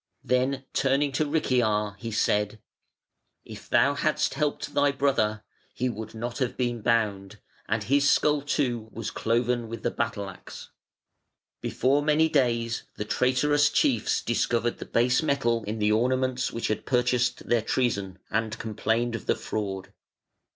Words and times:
Then 0.23 0.65
turning 0.73 1.11
to 1.11 1.25
Richiar, 1.27 1.95
he 1.99 2.09
said: 2.09 2.59
"If 3.45 3.69
thou 3.69 3.93
hadst 3.93 4.33
helped 4.33 4.73
thy 4.73 4.91
brother, 4.91 5.43
he 5.75 5.89
would 5.89 6.15
not 6.15 6.39
have 6.39 6.57
been 6.57 6.81
bound"; 6.81 7.37
and 7.69 7.83
his 7.83 8.09
skull 8.09 8.41
too 8.41 8.89
was 8.91 9.11
cloven 9.11 9.67
with 9.69 9.83
the 9.83 9.91
battle 9.91 10.27
axe. 10.27 10.71
Before 11.61 12.01
many 12.01 12.29
days 12.29 12.81
the 12.95 13.05
traitorous 13.05 13.69
chiefs 13.69 14.23
discovered 14.23 14.79
the 14.79 14.85
base 14.85 15.21
metal 15.21 15.63
in 15.65 15.77
the 15.77 15.91
ornaments 15.91 16.51
which 16.51 16.69
had 16.69 16.87
purchased 16.87 17.47
their 17.47 17.61
treason, 17.61 18.17
and 18.31 18.57
complained 18.57 19.13
of 19.13 19.27
the 19.27 19.35
fraud. 19.35 19.93